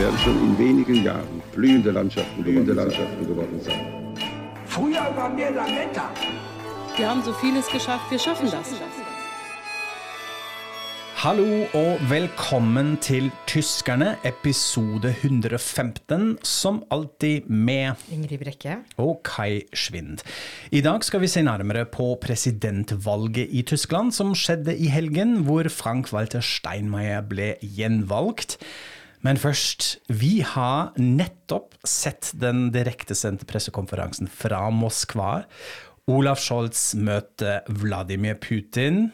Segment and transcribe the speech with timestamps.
[0.00, 3.80] Werden schon in wenigen Jahren blühende Landschaften, blühende Landschaften geworden sein.
[4.64, 6.08] Früher waren wir Lametta.
[6.96, 8.68] Wir haben so vieles geschafft, wir schaffen das.
[11.16, 18.76] Hallo og velkommen til Tyskerne, episode 115, som alltid med Ingrid Brekke.
[18.96, 20.24] og Kai Schwind.
[20.72, 25.68] I dag skal vi se nærmere på presidentvalget i Tyskland, som skjedde i helgen, hvor
[25.68, 28.56] Frank-Walter Steinmeier ble gjenvalgt.
[29.26, 35.42] Men først, vi har nettopp sett den direktesendte pressekonferansen fra Moskva.
[36.10, 39.10] Olaf Scholz møter Vladimir Putin.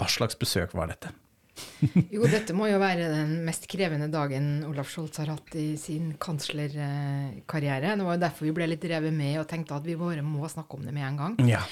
[0.00, 1.12] Hva slags besøk var dette?
[2.14, 6.12] Jo, dette må jo være den mest krevende dagen Olaf Scholz har hatt i sin
[6.20, 7.96] kanslerkarriere.
[7.98, 10.48] Det var jo derfor vi ble litt revet med og tenkte at vi bare må
[10.50, 11.36] snakke om det med en gang.
[11.48, 11.62] Ja.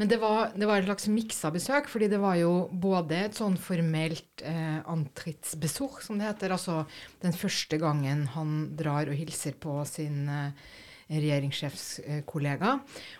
[0.00, 3.38] Men det var, det var et slags miksa besøk, fordi det var jo både et
[3.38, 6.82] sånn formelt eh, antrittsbesuch, som det heter, altså
[7.22, 10.72] den første gangen han drar og hilser på sin eh,
[11.08, 12.72] regjeringssjefskollega.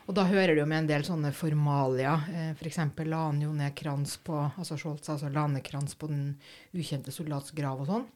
[0.06, 2.16] Og da hører det jo med en del sånne formalia.
[2.54, 2.80] F.eks.
[2.96, 6.34] For la han jo ned krans på altså Scholz altså la ned krans på den
[6.76, 8.10] ukjente soldats grav og sånn.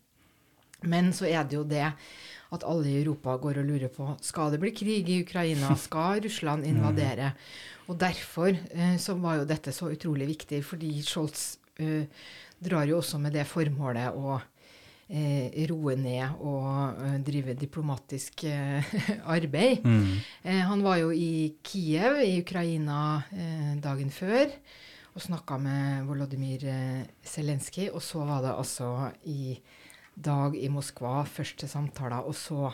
[0.86, 1.86] Men så er det jo det
[2.55, 6.20] at alle i Europa går og lurer på skal det bli krig i Ukraina, skal
[6.25, 7.33] Russland invadere?
[7.86, 12.05] Og derfor eh, så var jo dette så utrolig viktig, fordi Scholz uh,
[12.58, 14.47] drar jo også med det formålet å eh,
[15.71, 18.83] roe ned og eh, drive diplomatisk eh,
[19.37, 19.87] arbeid.
[20.43, 24.51] Eh, han var jo i Kiev i Ukraina eh, dagen før
[25.17, 27.91] og snakka med Volodymyr eh, Zelenskyj.
[27.95, 29.57] Og så var det altså i
[30.17, 32.73] dag i Moskva først til samtaler, og så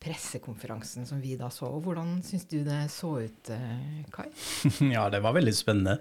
[0.00, 1.68] pressekonferansen som vi da så.
[1.68, 4.28] Og hvordan syns du det så ut, eh, Kai?
[4.94, 5.98] Ja, det var veldig spennende.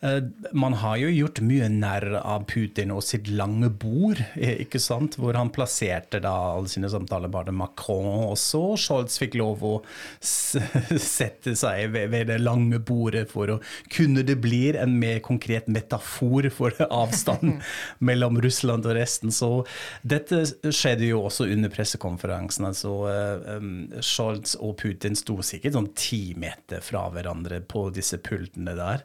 [0.00, 0.22] Eh,
[0.56, 5.18] Man har jo gjort mye narr av Putin og sitt lange bord, eh, ikke sant?
[5.20, 8.62] Hvor han plasserte da alle sine samtaler bare Macron også.
[8.80, 9.74] Scholz fikk lov å
[10.22, 13.58] sette seg ved, det lange bordet for å
[13.92, 17.60] kunne det blir en mer konkret metafor for avstanden
[18.08, 19.28] mellom Russland og resten.
[19.34, 19.66] Så
[20.00, 22.70] dette skjedde jo også under pressekonferansen.
[22.72, 22.96] altså
[24.04, 29.04] Scholz og Putin sto sikkert sånn ti meter fra hverandre på disse pultene der.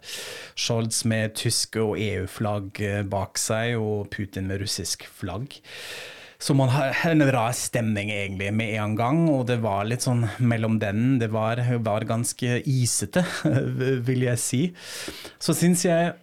[0.57, 5.59] Scholz med tyske og EU-flagg eh, bak seg, og Putin med russisk flagg.
[6.37, 10.27] Så man har en rar stemning egentlig med en gang, og det var litt sånn
[10.37, 11.17] mellom den.
[11.21, 13.25] Det var, var ganske isete,
[14.07, 14.61] vil jeg si.
[15.41, 16.13] Så syns jeg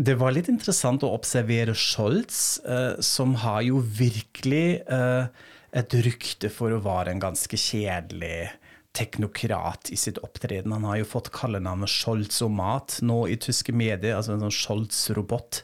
[0.00, 6.50] det var litt interessant å observere Scholz, eh, som har jo virkelig eh, et rykte
[6.52, 8.50] for å være en ganske kjedelig
[8.92, 10.72] teknokrat i sitt opptreden.
[10.76, 15.62] Han har jo fått kallenavnet Scholz-o-mat nå i tyske medier, altså en sånn Scholz-robot.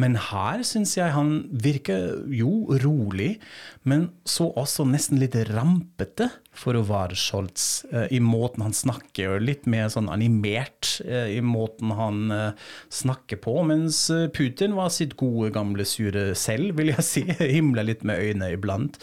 [0.00, 3.36] Men her syns jeg han virker jo rolig,
[3.84, 9.34] men så også nesten litt rampete for å være Scholz, eh, i måten han snakker,
[9.34, 14.78] og litt mer sånn animert eh, i måten han eh, snakker på, mens eh, Putin
[14.78, 17.26] var sitt gode, gamle sure selv, vil jeg si.
[17.56, 19.02] Himla litt med øynene iblant.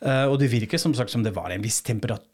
[0.00, 2.30] Eh, og det virker som sagt som det var en viss temperatur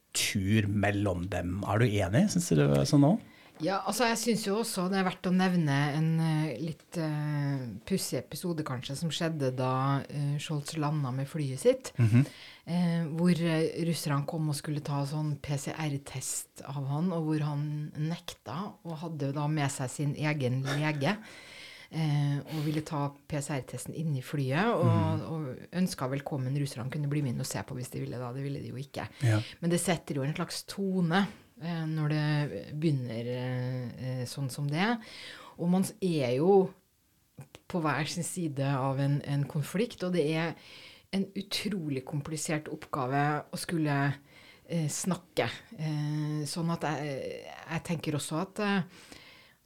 [0.68, 1.60] mellom dem.
[1.68, 2.28] Er du enig?
[2.32, 3.18] Syns du det sånn òg?
[3.60, 7.66] Ja, altså jeg syns jo også det er verdt å nevne en eh, litt uh,
[7.84, 11.92] pussig episode, kanskje, som skjedde da uh, Scholz landa med flyet sitt.
[12.64, 17.62] eh, hvor uh, russerne kom og skulle ta sånn PCR-test av han, og hvor han
[18.00, 18.56] nekta,
[18.88, 21.18] og hadde da med seg sin egen lege.
[21.90, 27.24] Eh, og ville ta PCR-testen inn i flyet, og, og ønska velkommen russerne kunne bli
[27.26, 28.20] med inn og se på hvis de ville.
[28.20, 29.08] da, Det ville de jo ikke.
[29.26, 29.40] Ja.
[29.58, 31.24] Men det setter jo en slags tone
[31.58, 34.92] eh, når det begynner eh, sånn som det.
[35.58, 36.60] Og man er jo
[37.70, 40.54] på hver sin side av en, en konflikt, og det er
[41.10, 43.96] en utrolig komplisert oppgave å skulle
[44.70, 45.48] eh, snakke.
[45.74, 49.10] Eh, sånn at jeg, jeg tenker også at eh,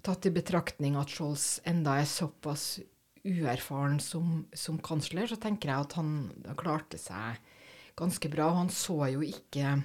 [0.04, 2.78] tatt i betraktning at Scholz enda er såpass
[3.24, 6.14] uerfaren som, som kansler, så tenker jeg at han
[6.60, 7.40] klarte seg
[7.96, 8.50] ganske bra.
[8.52, 9.78] Og han så jo ikke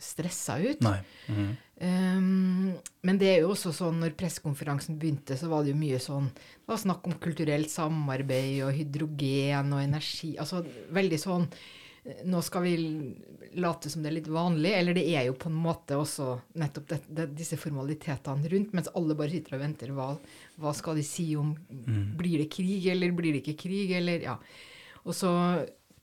[0.00, 0.86] stressa ut.
[1.28, 1.50] Mhm.
[1.80, 2.74] Um,
[3.08, 6.26] men det er jo også sånn når pressekonferansen begynte, så var det jo mye sånn
[6.28, 10.34] Det var snakk om kulturelt samarbeid og hydrogen og energi.
[10.36, 10.60] Altså
[10.92, 11.46] veldig sånn
[12.24, 12.74] nå skal vi
[13.60, 16.86] late som det er litt vanlig, eller det er jo på en måte også nettopp
[16.88, 19.92] det, det, disse formalitetene rundt, mens alle bare sitter og venter.
[19.96, 20.08] Hva,
[20.62, 21.52] hva skal de si om
[22.20, 24.38] Blir det krig, eller blir det ikke krig, eller Ja.
[25.08, 25.30] Og så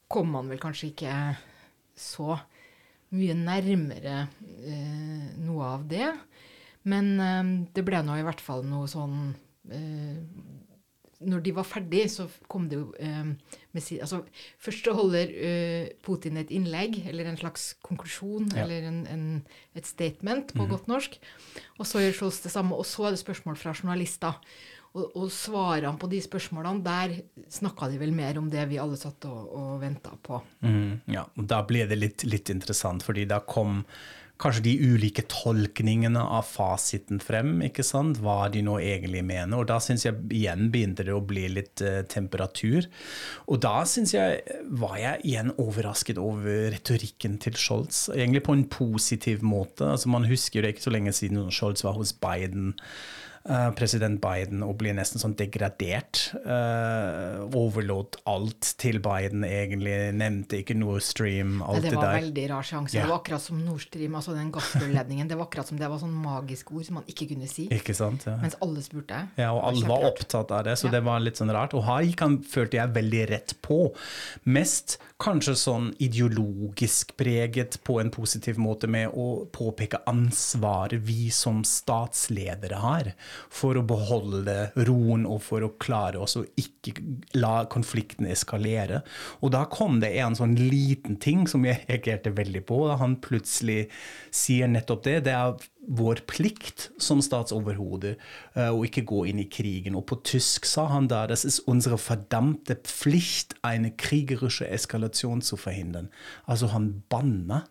[0.09, 1.15] kom man vel kanskje ikke
[1.97, 2.33] så
[3.13, 4.15] mye nærmere
[4.65, 6.07] eh, noe av det.
[6.89, 9.35] Men eh, det ble nå i hvert fall noe sånn
[9.69, 10.17] eh,
[11.19, 13.31] når de var ferdig, så kom det jo eh,
[13.73, 14.19] med si, altså,
[14.61, 18.63] Først så holder eh, Putin et innlegg, eller en slags konklusjon, Ja.
[18.65, 19.23] eller en, en,
[19.75, 21.17] et statement på godt norsk.
[21.79, 24.37] Og så gjør Scholz det samme, og så er det spørsmål fra journalister.
[24.97, 27.17] Og, og svarene på de spørsmålene, der
[27.53, 30.39] snakka de vel mer om det vi alle satt og, og venta på.
[30.65, 33.83] Mm, ja, og da ble det litt, litt interessant, fordi da kom
[34.41, 38.19] kanskje de ulike tolkningene av fasiten frem, ikke sant?
[38.21, 39.57] hva de nå egentlig mener.
[39.57, 42.87] Og da syns jeg igjen begynte det å bli litt eh, temperatur.
[43.49, 44.41] Og da syns jeg
[44.79, 49.89] var jeg igjen overrasket over retorikken til Scholz, egentlig på en positiv måte.
[49.95, 52.75] Altså Man husker det ikke så lenge siden Scholz var hos Biden.
[53.49, 56.21] Eh, president Biden og blir nesten sånn degradert.
[56.45, 59.95] Uh, overlot alt til Biden, egentlig.
[60.17, 62.19] Nevnte ikke Nord Stream, alt det det, var der.
[62.21, 62.97] veldig rar sjanse.
[62.97, 63.05] Ja.
[63.05, 65.29] Det var akkurat som Nord Stream, altså den gassrørledningen.
[65.31, 67.67] Det var akkurat som det var sånn magisk ord som man ikke kunne si.
[67.73, 68.27] Ikke sant?
[68.27, 68.37] Ja.
[68.41, 69.23] Mens alle spurte.
[69.39, 70.23] Ja, og alle var kjemperart.
[70.23, 70.95] opptatt av det, så Ja.
[70.97, 71.73] det var litt sånn rart.
[71.77, 73.79] Og her gikk han, følte jeg, veldig rett på.
[74.45, 81.63] Mest kanskje sånn ideologisk preget på en positiv måte med å påpeke ansvaret vi som
[81.65, 83.13] statsledere har
[83.53, 84.55] for å beholde
[84.87, 86.95] roen og for å klare oss å ikke
[87.37, 89.01] la konflikten eskalere.
[89.41, 92.83] Og da kom det en sånn liten ting som jeg reagerte veldig på.
[92.89, 93.87] Da han plutselig
[94.33, 95.19] sier nettopp det.
[95.27, 95.57] Det er
[95.87, 99.95] vår plikt som statsoverhode eh, å ikke gå inn i krigen.
[99.95, 105.55] Og på tysk sa han da det er unsere verdammte Pflicht, eine kriegerische Eskalation zu
[105.59, 106.11] verhindern.
[106.45, 107.65] Altså han banna.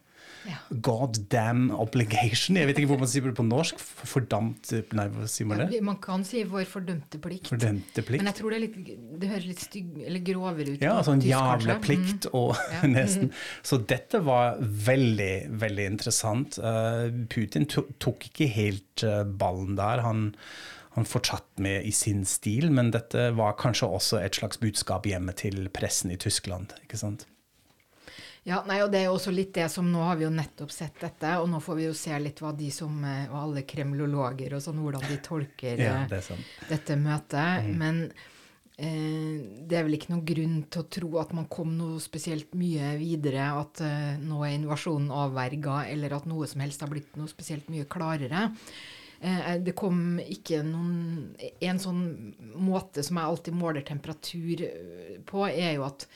[0.46, 0.56] Ja.
[0.86, 2.56] God damn obligation.
[2.58, 3.80] Jeg vet ikke hvor man sier det på norsk.
[4.06, 5.68] Fordamt Nei, hva sier man det?
[5.74, 7.50] Ja, man kan si vår fordømte plikt.
[7.50, 8.22] Fordømte plikt.
[8.22, 10.84] Men jeg tror det, er litt, det høres litt stygg, eller grovere ut.
[10.86, 11.82] Ja, sånn tysk, jævla kanskje.
[11.88, 12.80] plikt og Ja.
[12.96, 13.32] nesten.
[13.66, 16.58] Så dette var veldig, veldig interessant.
[16.62, 20.02] Eh, Putin tok ikke helt eh, ballen der.
[20.06, 20.28] Han,
[20.96, 25.34] han fortsatte med i sin stil, men dette var kanskje også et slags budskap hjemme
[25.36, 26.72] til pressen i Tyskland.
[26.86, 27.26] ikke sant?
[28.46, 30.70] Ja, nei, og det er jo også litt det som Nå har vi jo nettopp
[30.70, 33.64] sett dette, og nå får vi jo se litt hva de som eh, Og alle
[33.66, 36.44] kremlologer og sånn, hvordan de tolker Ja, eh, det sånn.
[36.70, 37.66] dette møtet.
[37.80, 38.04] Men
[38.78, 42.54] eh, det er vel ikke noen grunn til å tro at man kom noe spesielt
[42.58, 47.16] mye videre, at eh, nå er invasjonen avverga, eller at noe som helst har blitt
[47.18, 48.50] noe spesielt mye klarere.
[49.18, 51.30] Eh, det kom ikke noen
[51.64, 52.02] En sånn
[52.60, 56.06] måte som jeg alltid måler temperatur eh, på, er jo at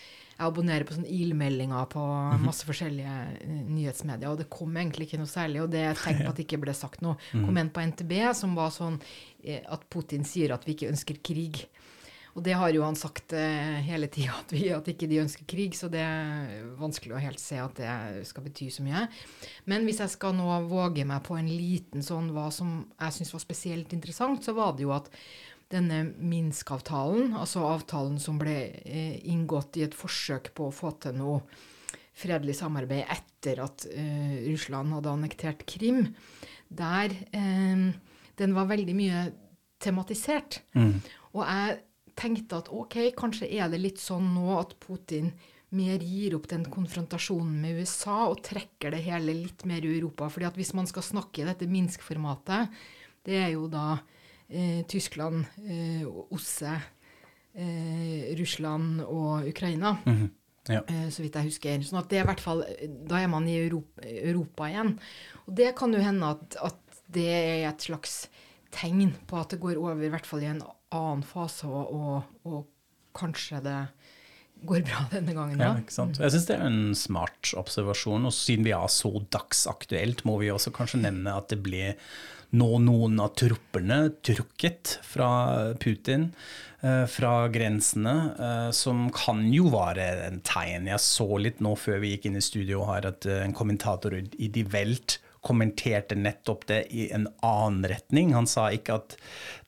[0.40, 2.02] jeg abonnerer på sånne ilmeldinger på
[2.40, 5.60] masse forskjellige eh, nyhetsmedier, og det kom egentlig ikke noe særlig.
[5.66, 7.18] Og det er et tegn på at det ikke ble sagt noe.
[7.44, 8.96] kom en på NTB som var sånn
[9.44, 11.66] eh, at Putin sier at vi ikke ønsker krig.
[12.38, 15.44] Og det har jo han sagt eh, hele tida, at, vi- at ikke de ønsker
[15.50, 19.02] krig, så det er vanskelig å helt se at det skal bety så mye.
[19.66, 23.34] Men hvis jeg skal nå våge meg på en liten sånn hva som jeg syns
[23.34, 25.10] var spesielt interessant, så var det jo at
[25.70, 31.14] denne Minsk-avtalen, altså avtalen som ble eh, inngått i et forsøk på å få til
[31.20, 31.44] noe
[32.20, 36.08] fredelig samarbeid etter at eh, Russland hadde annektert Krim,
[36.68, 37.86] der eh,
[38.40, 39.22] den var veldig mye
[39.80, 40.60] tematisert.
[40.76, 41.78] Og jeg
[42.18, 45.30] tenkte at ok, kanskje er det litt sånn nå at Putin
[45.76, 50.28] mer gir opp den konfrontasjonen med USA og trekker det hele litt mer i Europa.
[50.28, 52.74] fordi at hvis man skal snakke i dette Minsk-formatet,
[53.24, 54.00] det er jo da
[54.50, 56.74] eh, Tyskland, eh, OSSE,
[57.54, 59.96] eh, Russland og Ukraina.
[60.68, 60.82] Ja.
[60.86, 61.82] Eh, så vidt jeg husker.
[61.86, 62.64] Sånn at det er i hvert fall,
[63.08, 64.98] Da er man i Europa, Europa igjen.
[65.46, 68.28] Og det kan jo hende at, at det er et slags
[68.70, 70.62] tegn på at det går over i hvert fall i en
[70.94, 72.68] annen fase, og, og, og
[73.16, 73.78] kanskje det
[74.66, 75.62] går bra denne gangen.
[75.62, 76.20] Ja, ikke sant?
[76.20, 78.28] Jeg syns det er en smart observasjon.
[78.28, 81.94] Og siden vi er så dagsaktuelt, må vi også kanskje nevne at det ble
[82.50, 85.30] nå noen av troppene trukket fra
[85.78, 86.30] Putin,
[86.82, 90.90] eh, fra grensene, eh, som kan jo være en tegn.
[90.90, 94.18] Jeg så litt nå før vi gikk inn i studio her, at eh, en kommentator
[94.18, 98.34] i Die Welt kommenterte nettopp det i en annen retning.
[98.34, 99.16] Han sa ikke at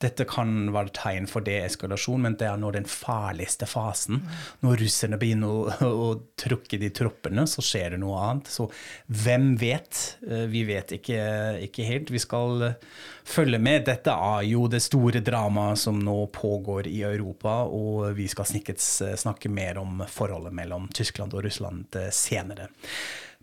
[0.04, 4.20] dette kan være tegn for deeskalasjon, men det er nå den farligste fasen.
[4.60, 6.10] Når russerne begynner å, å
[6.40, 8.52] trukke de troppene, så skjer det noe annet.
[8.52, 8.68] Så
[9.08, 10.02] hvem vet?
[10.28, 11.22] Eh, Vi vet ikke,
[11.68, 12.12] ikke helt.
[12.12, 12.78] Vi skal eh,
[13.24, 13.86] følge med.
[13.88, 19.16] Dette er jo det store dramaet som nå pågår i Europa, og vi skal eh,
[19.24, 22.68] snakke mer om forholdet mellom Tyskland og Russland senere.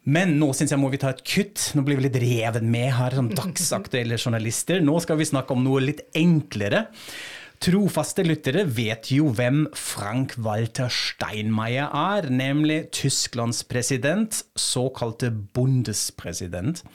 [0.10, 1.72] Men nå syns jeg må vi ta et kutt.
[1.78, 4.82] Nå blir vi litt revet med her som dagsaktuelle journalister.
[4.82, 6.88] Nå skal vi snakke om noe litt enklere.
[7.60, 16.86] Trofaste lyttere vet jo hvem Frank-Walter Steinmeier er, nemlig Tysklands president, såkalte bundespresident.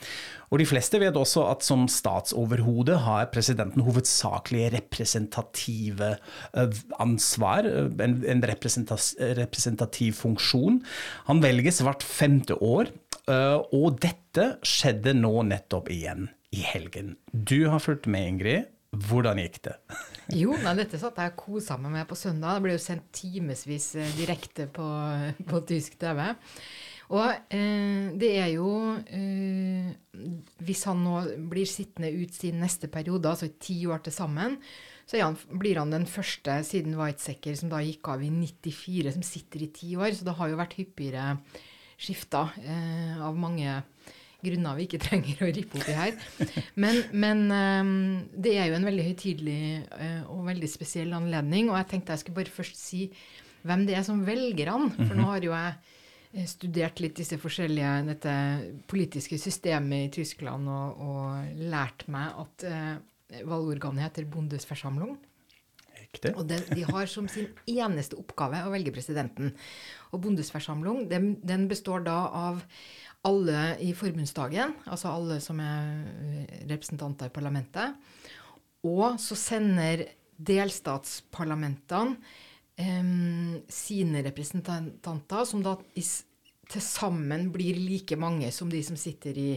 [0.49, 6.15] Og de fleste vet også at som statsoverhode har presidenten hovedsakelig representative
[6.97, 10.81] ansvar, en, en representativ funksjon.
[11.29, 12.89] Han velges hvert femte år,
[13.25, 17.15] og dette skjedde nå nettopp igjen i helgen.
[17.31, 18.71] Du har fulgt med, Ingrid.
[18.95, 19.77] Hvordan gikk det?
[20.33, 22.57] Jo, nei, dette satt jeg og kosa meg med på søndag.
[22.57, 24.87] Det ble jo sendt timevis eh, direkte på,
[25.51, 26.23] på tysk TV.
[27.13, 28.71] Og eh, det er jo
[29.05, 29.91] eh,
[30.65, 31.19] Hvis han nå
[31.51, 34.57] blir sittende ut sin neste periode, altså i ti år til sammen,
[35.05, 39.25] så han, blir han den første siden Weizsäcker, som da gikk av i 94, som
[39.29, 40.17] sitter i ti år.
[40.17, 41.35] Så det har jo vært hyppigere
[41.97, 43.81] skifter eh, av mange
[44.45, 46.13] grunner vi ikke trenger å rippe opp i her.
[46.79, 47.91] Men, men eh,
[48.45, 49.59] det er jo en veldig høytidelig
[49.97, 51.71] eh, og veldig spesiell anledning.
[51.71, 53.07] Og jeg tenkte jeg skulle bare først si
[53.65, 54.89] hvem det er som velger han.
[54.95, 55.75] For nå har jo jeg
[56.35, 58.35] eh, studert litt disse forskjellige, dette
[58.91, 62.91] politiske systemet i Tyskland og, og lært meg at eh,
[63.47, 65.15] valgorganet heter Bundesversammlung.
[66.15, 66.35] Riktig.
[66.37, 69.53] Og de, de har som sin eneste oppgave å velge presidenten.
[70.15, 72.63] Og Bondesversamlung den, den består da av
[73.25, 77.95] alle i forbundsdagen, altså alle som er eh, representanter i parlamentet.
[78.85, 80.05] Og så sender
[80.35, 82.15] delstatsparlamentene
[82.77, 83.09] eh,
[83.71, 89.49] sine representanter, som da til sammen blir like mange som de som sitter i,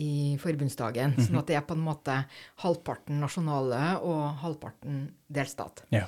[0.00, 1.16] i forbundsdagen.
[1.20, 2.16] Sånn at det er på en måte
[2.64, 5.84] halvparten nasjonale og halvparten delstat.
[5.94, 6.06] Ja.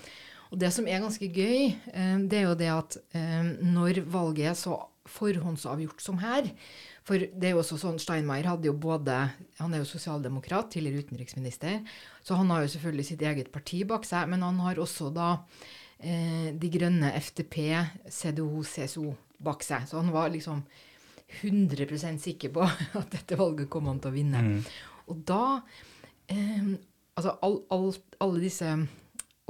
[0.52, 4.52] Og det som er ganske gøy, eh, det er jo det at eh, når valget
[4.52, 4.76] er så
[5.08, 6.46] forhåndsavgjort som her
[7.02, 9.16] For det er jo også sånn, Steinmeier hadde jo både
[9.58, 11.80] Han er jo sosialdemokrat, tidligere utenriksminister,
[12.22, 15.32] så han har jo selvfølgelig sitt eget parti bak seg, men han har også da
[15.98, 17.58] eh, De Grønne, FDP,
[18.06, 19.88] CDO, CSO bak seg.
[19.90, 20.62] Så han var liksom
[21.42, 22.62] 100% sikker på
[23.00, 24.46] at dette valget kom han til å vinne.
[25.10, 25.44] Og da
[26.30, 26.74] eh,
[27.12, 27.90] Altså all, all,
[28.24, 28.64] alle disse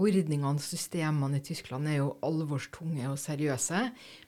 [0.01, 3.81] ordningene systemene i Tyskland er jo alvorstunge og seriøse.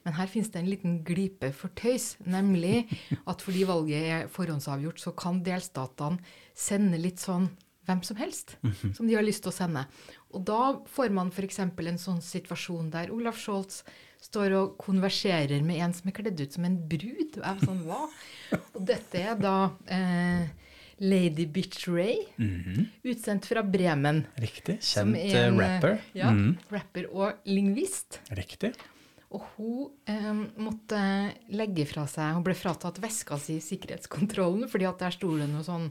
[0.04, 2.84] Men her finnes det en liten glipe for tøys, nemlig
[3.26, 6.20] at fordi valget er forhåndsavgjort, så kan delstatene
[6.54, 7.50] sende litt sånn
[7.84, 8.54] hvem som helst
[8.96, 9.84] som de har lyst til å sende.
[10.34, 11.60] Og da får man f.eks.
[11.60, 13.82] en sånn situasjon der Olaf Scholz
[14.24, 17.36] står og konverserer med en som er kledd ut som en brud.
[17.36, 18.06] Og jeg er sånn, hva?
[18.72, 19.56] Og dette er da
[19.92, 20.48] eh,
[21.00, 22.20] Lady Bitch Ray,
[23.04, 24.24] utsendt fra Bremen.
[24.40, 24.78] Riktig.
[24.80, 25.98] Kjent eh, en, eh, rapper.
[26.14, 26.56] Ja, Mhm.
[26.70, 28.20] rapper og lingvist.
[28.30, 28.74] Riktig.
[29.34, 30.32] Og hun eh,
[30.62, 30.98] måtte
[31.50, 35.48] legge fra seg Hun ble fratatt veska si i sikkerhetskontrollen, fordi at der sto det
[35.50, 35.88] noe sånn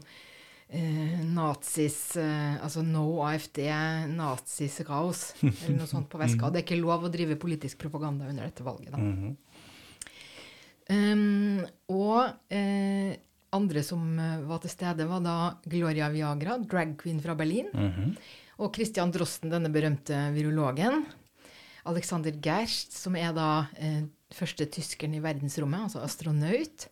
[0.70, 3.58] eh, nazis eh, Altså no AFD,
[4.16, 6.48] nazis-kaos, eller noe sånt på veska.
[6.52, 9.34] Det er ikke lov å drive politisk propaganda under dette valget, da.
[10.90, 13.14] Um, og eh,
[13.54, 15.36] andre som eh, var til stede, var da
[15.70, 17.70] Gloria Viagra, drag queen fra Berlin.
[18.62, 21.02] Og Christian Drosten, denne berømte virologen.
[21.90, 24.04] Alexander Gerst, som er da eh,
[24.34, 26.88] første tyskeren i verdensrommet, altså astronaut.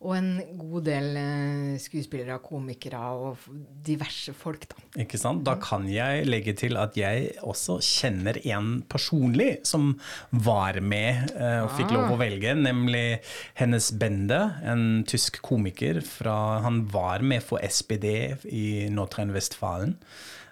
[0.00, 3.42] Og en god del eh, skuespillere, komikere og
[3.84, 4.80] diverse folk, da.
[5.04, 5.42] Ikke sant?
[5.44, 9.92] Da kan jeg legge til at jeg også kjenner en personlig som
[10.32, 13.20] var med eh, og fikk lov å velge, nemlig
[13.60, 18.06] Hennes Bende, en tysk komiker fra Han var med for SPD
[18.48, 19.98] i Nordrhein-Westfalen.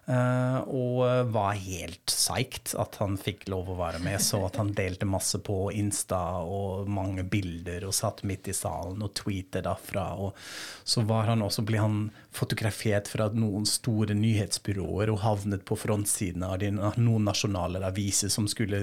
[0.09, 4.21] Eh, og var helt psyched at han fikk lov å være med.
[4.23, 9.05] Så at han delte masse på Insta og mange bilder og satt midt i salen
[9.05, 10.09] og tweetet derfra.
[10.19, 10.37] Og
[10.89, 12.01] så var han også, ble han
[12.35, 18.83] fotografert fra noen store nyhetsbyråer og havnet på frontsiden av noen nasjonale aviser som skulle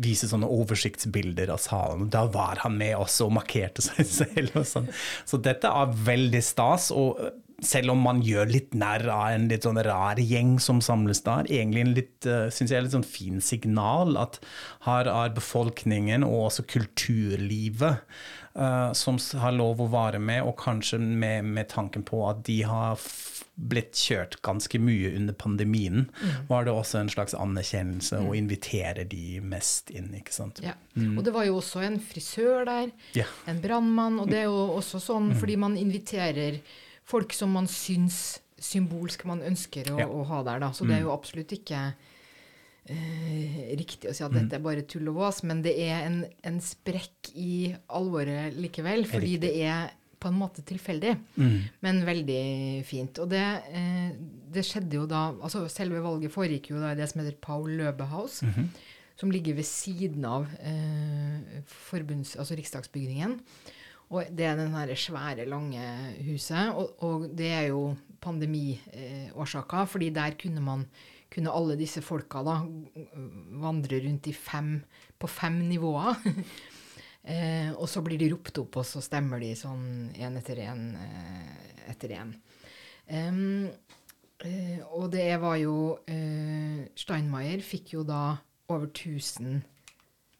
[0.00, 2.08] vise sånne oversiktsbilder av salen.
[2.12, 4.56] Da var han med også og markerte seg selv.
[4.62, 4.90] Og sånn.
[5.28, 6.90] Så dette er veldig stas.
[6.94, 7.20] og
[7.66, 11.48] selv om man gjør litt nær av en litt sånn rar gjeng som samles der,
[11.50, 14.40] egentlig en litt, uh, synes jeg, litt sånn fin signal at
[14.86, 18.00] her er befolkningen og også kulturlivet
[18.56, 22.62] uh, som har lov å være med, og kanskje med, med tanken på at de
[22.68, 23.00] har
[23.60, 26.06] blitt kjørt ganske mye under pandemien,
[26.48, 30.62] var det også en slags anerkjennelse å invitere de mest inn, ikke sant.
[30.64, 30.72] Ja.
[30.96, 33.26] Og det var jo også en frisør der, Ja.
[33.50, 36.62] en brannmann, og det er jo også sånn fordi man inviterer
[37.10, 40.06] folk som man syns symbolsk man ønsker å, Ja.
[40.06, 40.72] å ha der, da.
[40.76, 41.78] Så det er jo absolutt ikke
[42.90, 46.20] eh, riktig å si at dette er bare tull og vås, men det er en,
[46.44, 51.14] en sprekk i alvoret likevel, fordi det er på en måte tilfeldig,
[51.80, 52.40] men veldig
[52.84, 53.18] fint.
[53.22, 53.40] Og det,
[53.72, 54.10] eh,
[54.52, 57.70] det skjedde jo da altså Selve valget foregikk jo da i det som heter Paul
[57.78, 58.66] Løbehaus, mm -hmm.
[59.16, 63.40] som ligger ved siden av eh, forbunds, altså Riksdagsbygningen.
[64.10, 65.82] Og det er den her svære, lange
[66.26, 66.74] huset.
[66.74, 70.84] Og, og det er jo pandemiårsaker, fordi der kunne man
[71.30, 72.56] kunne alle disse folka da
[73.62, 74.80] vandre rundt i fem,
[75.14, 76.18] på fem nivåer.
[77.30, 80.84] eh, og så blir de ropt opp, og så stemmer de sånn én etter én
[80.98, 82.34] eh, etter én.
[83.10, 83.68] Um,
[84.42, 85.76] eh, og det var jo
[86.10, 88.40] eh, Steinmeier fikk jo da
[88.70, 89.60] over 1000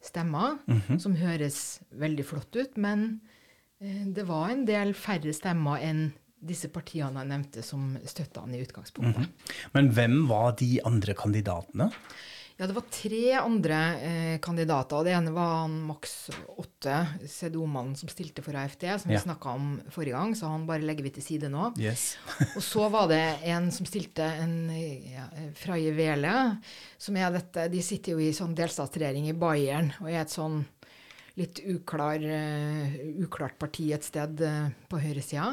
[0.02, 0.58] stemmer,
[1.02, 3.39] som høres veldig flott ut, men eh,
[3.80, 6.10] det var en del færre stemmer enn
[6.40, 9.28] disse partiene jeg nevnte som støtta han i utgangspunktet.
[9.76, 11.90] Men hvem var de andre kandidatene?
[12.60, 14.98] Ja, det var tre andre eh, kandidater.
[15.00, 16.28] og Det ene var han Max
[16.60, 19.16] Åtte, CDO-mannen som stilte for AFD, som Ja.
[19.16, 21.70] vi snakka om forrige gang, så han bare legger vi til side nå.
[21.80, 22.18] Yes.
[22.56, 25.24] Og så var det en som stilte en ja,
[25.56, 26.34] Freie Wele,
[27.00, 30.60] som er dette De sitter jo i sånn delstatsregjering i Bayern og er et sånn
[31.38, 35.52] litt uklar, eh, uklart parti et sted uh, på høyresida.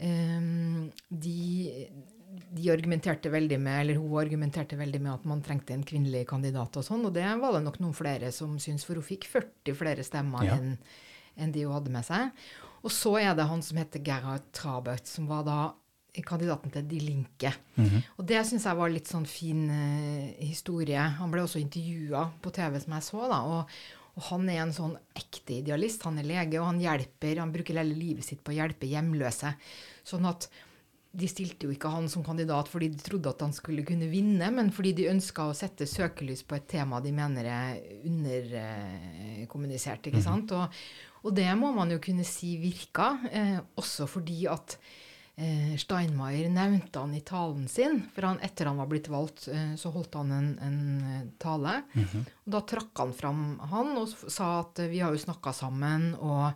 [0.00, 1.86] Um, de,
[2.50, 6.80] de argumenterte veldig med, eller hun argumenterte veldig med at man trengte en kvinnelig kandidat
[6.80, 9.78] og sånn, og det var det nok noen flere som syntes, for hun fikk 40
[9.78, 10.58] flere stemmer Ja.
[10.58, 10.78] enn
[11.36, 12.30] en de hun hadde med seg.
[12.84, 15.58] Og så er det han som heter Gerhard Trabert, som var da
[16.22, 17.50] kandidaten til De Linke.
[18.18, 21.00] Og det syns jeg var litt sånn fin eh, historie.
[21.18, 23.40] Han ble også intervjua på TV, som jeg så, da.
[23.50, 23.72] Og,
[24.14, 26.04] og han er en sånn ekte idealist.
[26.06, 29.50] Han er lege, og han hjelper, han bruker hele livet sitt på å hjelpe hjemløse.
[30.06, 30.46] Sånn at
[31.14, 34.48] de stilte jo ikke han som kandidat fordi de trodde at han skulle kunne vinne,
[34.54, 37.78] men fordi de ønska å sette søkelys på et tema de mener er
[38.10, 40.06] underkommunisert.
[40.10, 40.50] ikke sant?
[40.54, 40.64] Og,
[41.22, 44.78] og det må man jo kunne si virka, eh, også fordi at
[45.80, 48.02] Steinmeier nevnte han i talen sin.
[48.14, 50.78] For han, etter han var blitt valgt, eh, så holdt han en, en
[51.10, 51.80] eh, tale.
[52.44, 56.12] Og da trakk han fram han og sa at eh, vi har jo snakka sammen,
[56.14, 56.52] og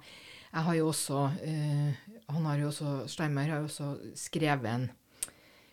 [0.52, 1.90] jeg har jo også eh,
[2.28, 4.88] han har jo også, Steinmeier har jo også skrevet en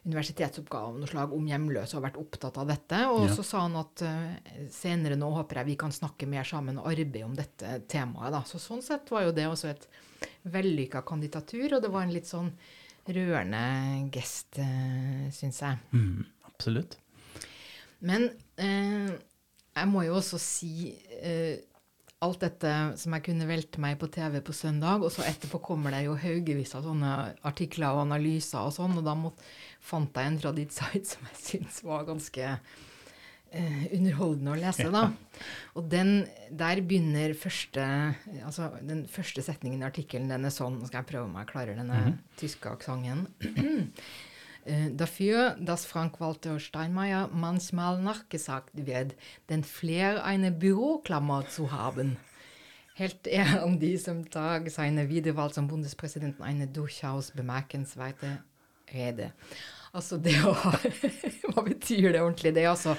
[0.06, 3.00] universitetsoppgave av noe slag om hjemløse og vært opptatt av dette.
[3.10, 3.34] Og Ja.
[3.34, 6.90] så sa han at eh, senere nå håper jeg vi kan snakke mer sammen og
[6.92, 8.32] arbeide om dette temaet.
[8.36, 8.42] Da.
[8.46, 9.88] Så sånn sett var jo det også et
[10.46, 12.52] vellykka kandidatur, og det var en litt sånn
[13.14, 13.62] rørende
[14.14, 15.82] gest, uh, syns jeg.
[15.94, 16.98] Mm, absolutt.
[18.06, 18.28] Men
[18.62, 19.14] eh,
[19.76, 21.58] jeg må jo også si eh,
[22.26, 25.94] alt dette som jeg kunne velte meg på TV på søndag, og så etterpå kommer
[25.94, 27.12] det jo haugevis av sånne
[27.48, 29.34] artikler og analyser og sånn, og da må,
[29.84, 32.84] fant jeg en fra ditt site som jeg syns var ganske eh,
[33.96, 35.06] underholdende å lese, da.
[35.76, 37.86] Og den, der begynner første
[38.44, 41.52] Altså, den første setningen i artikkelen, den er sånn Nå skal jeg prøve om jeg
[41.52, 43.28] klarer denne tyske aksenten.
[44.66, 49.16] Äh, Dafür, dass Frank-Walter Steinmeier manchmal nachgesagt wird,
[49.50, 52.18] den Flair eine Büroklammer zu haben,
[52.96, 58.40] hält er an diesem Tag seine Wiederwahl zum Bundespräsidenten eine durchaus bemerkenswerte
[58.92, 59.34] Rede.
[59.96, 60.74] Altså det å ha
[61.54, 62.52] Hva betyr det ordentlig?
[62.56, 62.96] Det er altså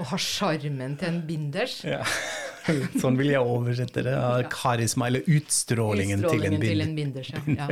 [0.00, 1.80] å ha sjarmen til en binders.
[1.86, 2.00] Ja.
[3.02, 4.14] sånn vil jeg oversette det.
[4.52, 7.22] Karisma, eller utstrålingen, Utstrålingen til en binder.
[7.22, 7.68] binders, ja.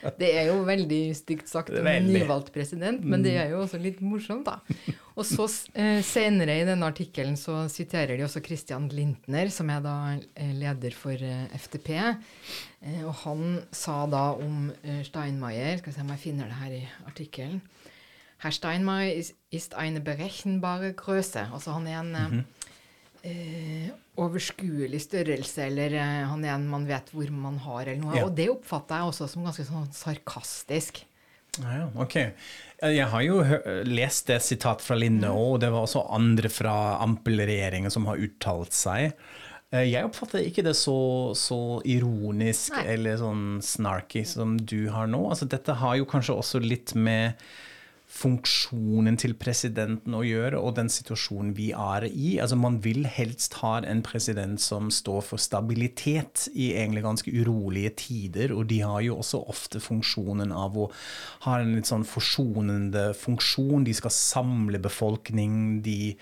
[0.00, 0.12] ja.
[0.20, 3.80] Det er jo veldig stygt sagt om en nyvalgt president, men det er jo også
[3.82, 4.94] litt morsomt, da.
[5.14, 5.46] Og så
[5.78, 10.54] eh, senere i denne artikkelen så siterer de også Christian Lintner, som er da eh,
[10.58, 11.94] leder for eh, FTP.
[13.04, 14.66] Og han sa da om
[15.06, 17.62] Steinmeier Skal vi se om jeg finner det her i artikkelen.
[18.44, 21.46] Herr Steinmeier ist, ist eine berechenbare Größe.
[21.50, 22.44] Altså han er en
[23.24, 23.88] eh, eh,
[24.20, 28.18] overskuelig størrelse, eller eh, han er en man vet hvor man har, eller noe.
[28.20, 28.26] Ja.
[28.28, 31.02] Og det oppfatter jeg også som ganske sånn sarkastisk.
[31.62, 32.16] Ja, ok.
[32.82, 33.36] Jeg har jo
[33.86, 35.36] lest det sitatet fra Linde Mm.
[35.38, 36.72] òg, og det var også andre fra
[37.04, 39.12] Ampel-regjeringen som har uttalt seg.
[39.72, 40.96] Eh, Jeg oppfatter ikke det så,
[41.38, 42.84] så ironisk Nei.
[42.96, 45.22] eller sånn snarky som du har nå.
[45.30, 47.34] Altså, dette har jo kanskje også litt med
[48.14, 52.40] funksjonen til presidenten å gjøre, og den situasjonen vi er i.
[52.42, 57.90] Altså Man vil helst ha en president som står for stabilitet i egentlig ganske urolige
[58.04, 60.90] tider, og de har jo også ofte funksjonen av å
[61.46, 63.84] ha en litt sånn forsonende funksjon.
[63.86, 66.16] De skal samle befolkning, de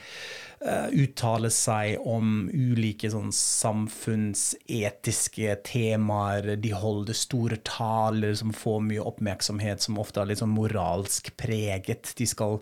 [0.65, 9.03] uh, uttaler seg om ulike sånn samfunnsetiske temaer, de holder store taler som får mye
[9.13, 12.15] oppmerksomhet, som ofte har litt sånn moralsk preg eget.
[12.19, 12.59] De skal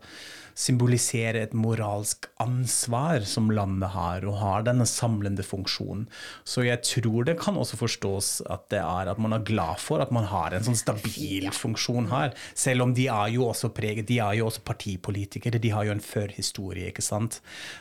[0.59, 6.07] symbolisere et moralsk ansvar som landet har, og har denne samlende funksjonen.
[6.45, 10.03] Så jeg tror det kan også forstås at det er at man er glad for
[10.03, 12.35] at man har en sånn stabil funksjon her.
[12.59, 15.95] Selv om de er jo også preget, de er jo også partipolitikere, de har jo
[15.95, 17.41] en førhistorie, ikke sant.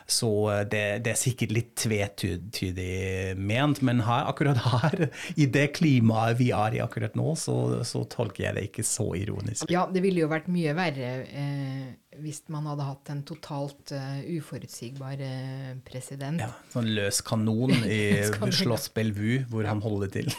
[0.10, 5.08] Så eh, det, det er sikkert litt tvetydig ment, men her, akkurat her,
[5.40, 9.12] i det klimaet vi er i akkurat nå, så, så tolker jeg det ikke så
[9.18, 9.70] ironisk.
[9.72, 11.90] Ja, det ville jo vært mye verre eh,
[12.24, 16.42] hvis man hadde hatt en totalt uh, uforutsigbar uh, president.
[16.44, 19.74] Ja, sånn løs kanon i Slåss Bellevue, hvor ja.
[19.74, 20.32] han holder til.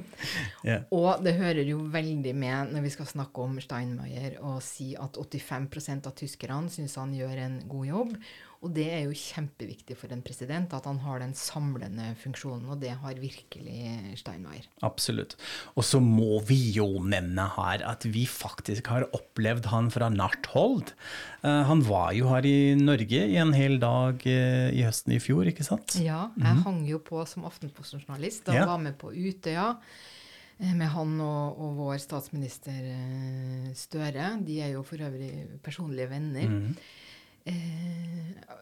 [0.70, 0.78] ja.
[0.94, 5.18] Og det hører jo veldig med når vi skal snakke om Steinmeier og si at
[5.18, 8.16] 85% av tyskerne syns han gjør en god jobb.
[8.62, 12.78] Og det er jo kjempeviktig for en president at han har den samlende funksjonen, og
[12.82, 14.68] det har virkelig Steinmeier.
[14.86, 15.34] Absolutt.
[15.74, 20.46] Og så må vi jo nevne her at vi faktisk har opplevd han fra nært
[20.54, 20.94] hold.
[21.42, 25.20] Uh, han var jo her i Norge i en hel dag uh, i høsten i
[25.22, 25.98] fjor, ikke sant?
[25.98, 26.64] Ja, jeg mm.
[26.68, 28.70] hang jo på som Aftenposten-journalist og ja.
[28.70, 29.72] var med på Utøya.
[30.62, 32.78] Eh, med han og, og, vår statsminister
[33.74, 34.36] Støre.
[34.46, 35.32] De er jo for øvrig
[35.64, 36.46] personlige venner.
[36.46, 36.76] Mm.
[37.44, 38.12] Eh,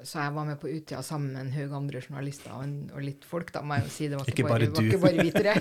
[0.05, 3.03] så jeg var med på Utøya sammen med en haug andre journalister og, en, og,
[3.05, 4.09] litt folk, da må jeg jo si.
[4.09, 4.73] Det var ikke, bare, bare.
[4.77, 5.55] Var ikke bare vitere.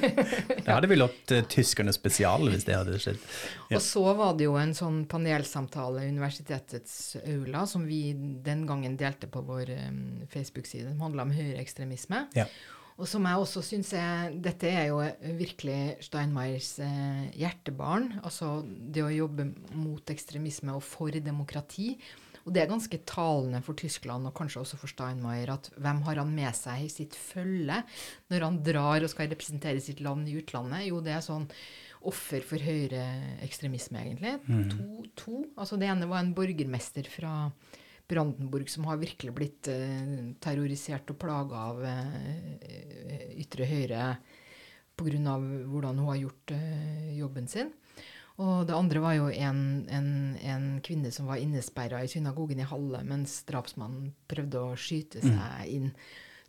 [0.69, 3.19] ja, det hadde hatt uh, tyskerne spesial hvis det hadde skjedd.
[3.67, 3.77] Ja.
[3.79, 8.01] Og så var det jo en sånn panelsamtale i universitetets aula som vi
[8.45, 12.27] den gangen delte på vår um, Facebook-side, som handla om høyreekstremisme.
[12.39, 12.47] Ja.
[12.99, 14.99] Og som jeg også syns er Dette er jo
[15.39, 18.10] virkelig Steinmeiers eh, hjertebarn.
[18.27, 19.47] Altså det å jobbe
[19.79, 21.93] mot ekstremisme og for demokrati.
[22.45, 26.21] Og det er ganske talende for Tyskland og kanskje også for Steinmeier at hvem har
[26.21, 27.82] han med seg i sitt følge
[28.32, 30.88] når han drar og skal representere sitt land i utlandet?
[30.88, 31.49] Jo, det er sånn
[32.08, 34.38] offer for høyreekstremisme, egentlig.
[34.47, 34.67] Mm.
[34.71, 35.38] To, to.
[35.60, 37.34] Altså det ene var en borgermester fra
[38.10, 44.06] Brandenburg som har virkelig blitt uh, terrorisert og plaga av uh, ytre høyre
[44.99, 45.36] pga.
[45.69, 47.69] hvordan hun har gjort uh, jobben sin.
[48.39, 52.67] Og det andre var jo en, en, en kvinne som var innesperra i synagogen i
[52.67, 55.71] Halle mens drapsmannen prøvde å skyte seg mm.
[55.75, 55.89] inn.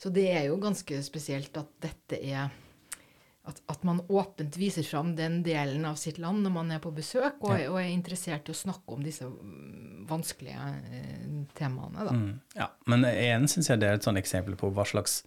[0.01, 2.47] Så det er jo ganske spesielt at dette er
[3.51, 6.93] at, at, man åpent viser fram den delen av sitt land når man er på
[6.95, 7.71] besøk, og, ja.
[7.73, 9.27] og er interessert i å snakke om disse
[10.11, 11.27] vanskelige eh,
[11.59, 12.07] temaene.
[12.15, 15.23] Mm, ja, Men igjen syns jeg det er et sånn eksempel på hva slags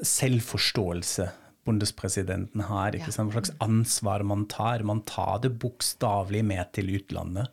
[0.00, 1.28] selvforståelse
[1.64, 2.96] bondespresidenten har.
[2.96, 3.32] ikke sant?
[3.32, 4.84] Hva slags ansvar man tar.
[4.86, 7.52] Man tar det bokstavelig med til utlandet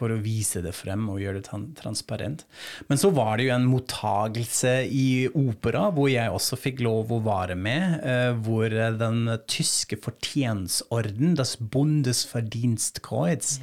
[0.00, 2.44] for å vise det frem og gjøre det transparent.
[2.88, 7.20] Men så var det jo en mottagelse i opera hvor jeg også fikk lov å
[7.26, 7.98] være med.
[8.00, 13.58] Eh, hvor den tyske fortjensorden, Das Bundesverdienstkreuz,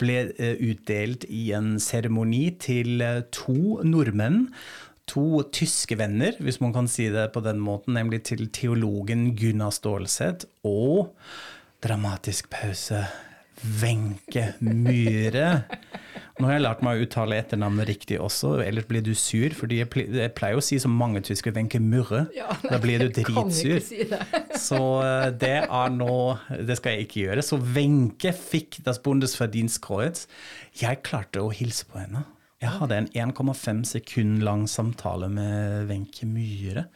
[0.00, 4.46] ble eh, utdelt i en seremoni til eh, to nordmenn
[5.06, 9.74] to tyske venner, hvis man kan si det på den måten, nemlig til teologen Gunnar
[9.74, 11.14] Stålseth og
[11.84, 13.04] dramatisk pause
[13.80, 15.64] Wenche Myhre.
[16.36, 19.54] Nå har jeg lært meg å uttale etternavnet riktig også, ellers blir du sur.
[19.56, 19.88] fordi jeg
[20.36, 22.26] pleier, å si som mange tyskere Wenche Murre.
[22.36, 23.80] Ja, da blir du dritsur.
[23.80, 24.04] Si
[24.68, 26.36] så eh, det er nå
[26.68, 27.46] Det skal jeg ikke gjøre.
[27.46, 30.26] Så Wenche fikk Das Bundesverdienstkreuz.
[30.76, 32.26] Jeg klarte å hilse på henne.
[32.56, 36.86] Jeg hadde en 1,5 sekund lang samtale med Wenche Myhre.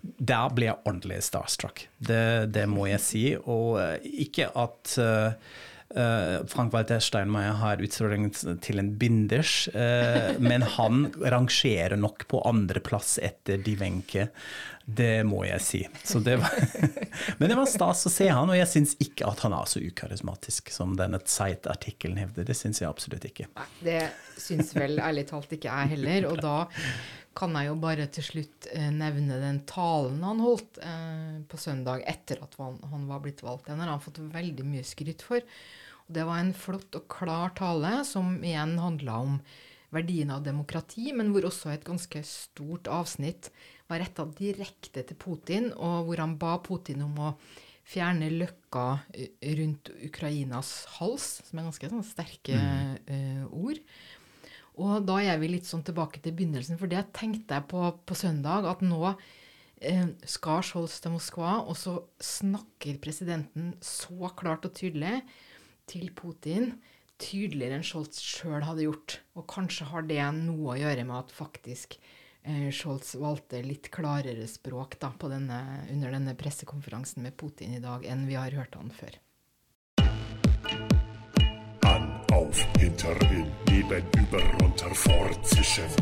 [0.00, 1.82] Der ble jeg ordentlig starstruck.
[1.98, 3.24] Det, det, må jeg si.
[3.36, 5.34] Og eh, ikke at uh,
[6.48, 8.30] Frank Walter Steinmeier har utstråling
[8.64, 14.30] til en binders, uh, men han rangerer nok på andreplass etter de Wenche.
[14.96, 15.80] Det må jeg si.
[16.24, 16.36] Det
[17.38, 19.82] men det var stas å se han, og jeg syns ikke at han er så
[19.82, 22.48] ukarismatisk som denne Zeit-artikkelen hevder.
[22.48, 23.48] Det syns jeg absolutt ikke.
[23.56, 24.02] Nei, det
[24.40, 26.28] syns vel ærlig talt ikke jeg heller.
[26.32, 26.56] Og da
[27.36, 32.02] kan jeg jo bare til slutt eh, nevne den talen han holdt eh, på søndag
[32.10, 33.68] etter at han, han, var blitt valgt.
[33.70, 35.44] Den har han fått veldig mye skryt for.
[36.06, 39.42] Og det var en flott og klar tale som igjen handla om
[39.94, 43.50] verdien av demokrati, men hvor også et ganske stort avsnitt
[43.90, 47.34] var retta direkte til Putin, og hvor han ba Putin om å
[47.90, 48.86] fjerne løkka
[49.58, 52.92] rundt Ukrainas hals, som er ganske sånn sterke mm.
[53.10, 53.80] uh, ord.
[54.80, 58.18] Og da er vi litt sånn tilbake til begynnelsen, for det tenkte jeg på på
[58.18, 64.76] søndag, at nå uh, skal Scholz til Moskva, og så snakker presidenten så klart og
[64.78, 65.18] tydelig
[65.90, 66.76] til Putin,
[67.20, 69.18] tydeligere enn Scholz sjøl hadde gjort.
[69.34, 72.19] Og kanskje har det noe å gjøre med at faktisk eh,
[72.72, 78.06] Scholz valgte litt klarere språk da, på denne, under denne pressekonferansen med Putin i dag,
[78.08, 79.18] enn vi har hørt han før.
[81.90, 85.92] An, auf, hinter, in, neben, über, runter, fortzischen.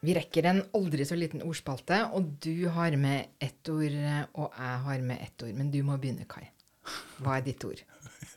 [0.00, 4.54] Vi rekker en aldri så liten ordspalte, og du har med ett ord, eh, og
[4.56, 5.52] jeg har med ett ord.
[5.58, 6.46] Men du må begynne, Kai.
[7.20, 7.82] Hva er ditt ord?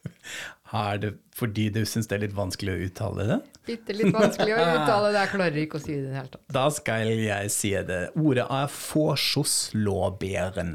[0.73, 3.39] Er det fordi du syns det er litt vanskelig å uttale det?
[3.67, 5.19] Bitte litt vanskelig å uttale det.
[5.19, 6.45] Jeg klarer ikke å si det i det hele tatt.
[6.57, 8.01] Da skal jeg si det.
[8.17, 10.73] Ordet er forsoslåbæren.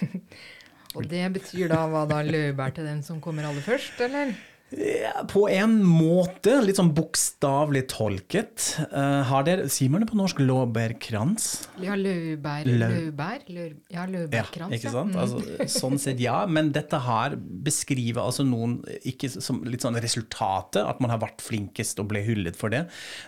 [0.96, 2.22] Og det betyr da hva da?
[2.26, 4.32] Laurbær til den som kommer aller først, eller?
[4.70, 8.68] Ja, på en måte, litt sånn bokstavelig tolket.
[8.92, 11.46] Uh, har dere, Sier man det på norsk lårbærkrans?
[11.82, 13.42] Ja, Lau- Laurbær?
[13.50, 15.16] ja, ja, Ja, ikke sant?
[15.18, 20.84] Altså, sånn sett ja, men dette her beskriver altså noen ikke som litt sånn resultatet,
[20.86, 22.84] at man har vært flinkest og ble hyllet for det,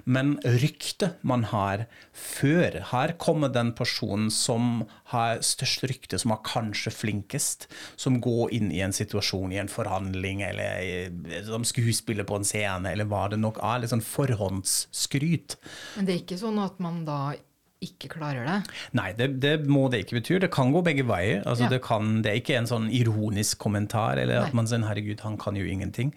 [0.07, 2.79] men ryktet man har før.
[2.93, 7.67] Her kommer den personen som har størst rykte, som er kanskje flinkest,
[7.99, 12.45] som går inn i en situasjon, i en forhandling, eller i- som skuespiller på en
[12.45, 13.81] scene, eller hva det nok er.
[13.83, 15.57] Litt sånn forhåndsskryt.
[15.97, 17.35] Men det er ikke sånn at man da
[17.83, 18.59] ikke klarer det.
[18.95, 20.37] Nei, det, det må det ikke bety.
[20.45, 21.41] Det kan gå begge veier.
[21.43, 21.73] Altså, Ja.
[21.73, 24.61] det, kan, det er ikke en sånn ironisk kommentar, eller at Nei.
[24.61, 26.13] man sier 'herregud, han kan jo ingenting'.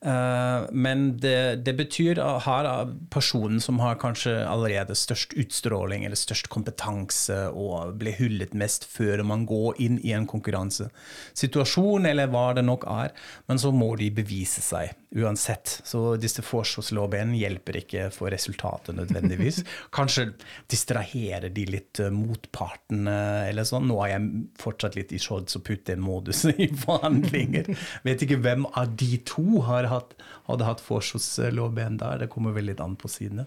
[0.00, 6.48] Eh, men det, det betyr er personen som har kanskje allerede størst utstråling eller størst
[6.52, 12.64] kompetanse og blir hullet mest før man går inn i en konkurransesituasjon, eller hva det
[12.64, 13.12] nok er.
[13.50, 15.80] Men så må de bevise seg uansett.
[15.84, 19.60] Så disse forsvarslårbenene hjelper ikke for resultatet nødvendigvis.
[19.96, 20.30] Kanskje
[20.70, 23.18] distraherer de litt eh, motpartene
[23.50, 23.88] eller sånn.
[23.90, 27.68] Nå er jeg fortsatt litt i shorts og en modus i forhandlinger.
[28.06, 30.14] Vet ikke hvem av de to har hatt,
[30.48, 32.22] hadde hatt forsvarslårben der.
[32.22, 33.46] Det kommer vel litt an på sidene.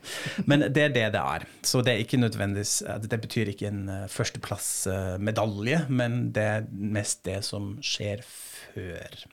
[0.50, 1.48] Men det er det det er.
[1.66, 6.70] Så det er ikke nødvendigvis eh, Det betyr ikke en eh, førsteplassmedalje, men det er
[6.72, 9.26] mest det som skjer før.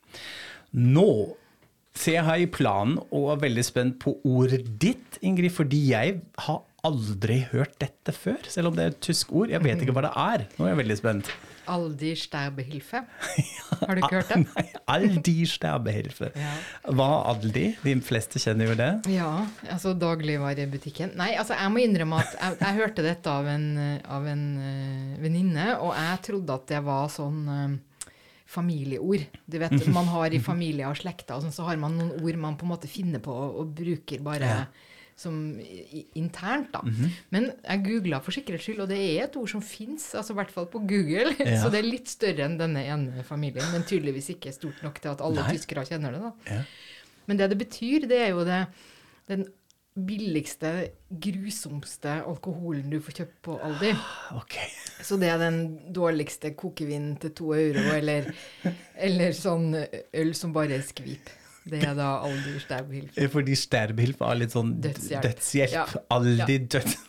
[0.77, 1.11] Nå
[2.01, 6.63] ser jeg i planen og er veldig spent på ordet ditt, Ingrid, fordi jeg har
[6.87, 9.51] aldri hørt dette før, selv om det er et tysk ord.
[9.53, 10.47] Jeg vet ikke hva det er.
[10.57, 11.33] Nå er jeg veldig spent.
[11.71, 13.03] Aldi Sterbehilfe.
[13.81, 14.41] Har du ikke hørt det?
[14.45, 16.31] Nei, Aldi Sterbehilfe.
[16.37, 16.55] Ja.
[16.97, 17.67] Hva Aldi?
[17.85, 18.91] De fleste kjenner jo det.
[19.15, 19.31] Ja,
[19.71, 21.15] altså dagligvarebutikken.
[21.21, 23.69] Nei, altså jeg må innrømme at jeg, jeg hørte dette av en,
[24.05, 28.13] av en uh, venninne, og jeg trodde at det var sånn uh,
[28.51, 29.27] familieord.
[29.47, 32.41] Du vet, man har i familie og slekter, og sånn, så har man noen ord
[32.49, 34.55] man på en måte finner på og, og bruker bare
[35.21, 35.37] som
[36.19, 36.81] internt, da.
[37.35, 40.39] Men jeg googla for sikkerhets skyld, og det er et ord som fins, altså i
[40.41, 41.35] hvert fall på Google.
[41.51, 41.59] Ja.
[41.65, 45.11] Så det er litt større enn denne ene familien, men tydeligvis ikke stort nok til
[45.13, 45.57] at alle Nei.
[45.57, 46.55] tyskere kjenner det, da.
[46.55, 46.61] Ja.
[47.29, 48.61] Men det det betyr, det er jo det,
[49.31, 49.45] den
[50.07, 50.71] billigste,
[51.11, 53.93] grusomste alkoholen du får kjøpt på Aldi.
[54.41, 54.69] Okay.
[55.03, 55.61] Så det er den
[55.97, 58.31] dårligste kokevinen til to euro, eller,
[59.09, 61.33] eller sånn øl som bare er skvip.
[61.69, 63.27] Det er da aldri Sterbhilfe.
[63.35, 65.23] Fordi Sterbehilfe er litt sånn Dødshjelp.
[65.27, 65.75] dødshjelp.
[65.75, 65.85] Ja.
[66.17, 66.89] Aldri død.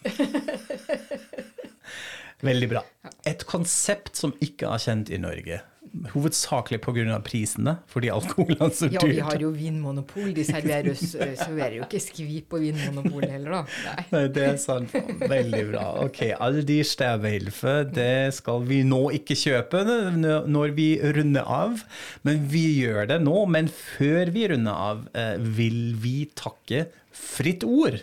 [2.42, 2.82] Veldig bra.
[3.30, 5.60] Et konsept som ikke er kjent i Norge.
[5.91, 7.17] Hovedsakelig pga.
[7.25, 10.30] prisene, fordi alkohol er så Ja, vi har jo vinmonopol.
[10.36, 13.62] De serverer jo, serverer jo ikke skvip på vinmonopol heller, da.
[13.89, 14.06] Nei.
[14.13, 14.95] Nei, det er sant.
[15.19, 15.84] Veldig bra.
[16.06, 19.84] Ok, alle de Sterbehilfe, det skal vi nå ikke kjøpe
[20.47, 21.84] når vi runder av.
[22.27, 23.43] Men vi gjør det nå.
[23.51, 27.99] Men før vi runder av, eh, vil vi takke Fritt Ord.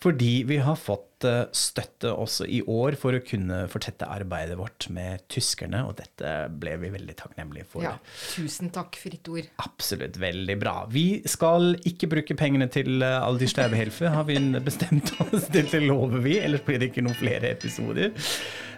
[0.00, 4.86] Fordi vi har fått eh, støtte også i år for å kunne fortsette arbeidet vårt
[4.94, 7.84] med tyskerne, og dette ble vi veldig takknemlige for.
[7.84, 7.96] Ja,
[8.32, 9.50] tusen takk, Fritt Ord.
[9.60, 10.74] Absolutt, veldig bra.
[10.90, 15.84] Vi skal ikke bruke pengene til eh, Aldi Staubehelfe, har vi bestemt oss til, det
[15.84, 18.16] lover vi, ellers blir det ikke noen flere episoder.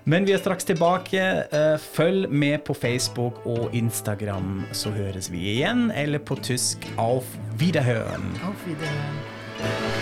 [0.04, 1.22] Men vi er straks tilbake.
[1.54, 7.36] Eh, Følg med på Facebook og Instagram, så høres vi igjen, eller på tysk Auf
[7.62, 8.34] Wiederhören.
[8.42, 10.01] Auf Wiedersehen.